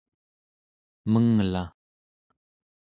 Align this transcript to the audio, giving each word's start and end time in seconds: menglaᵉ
menglaᵉ 1.11 1.63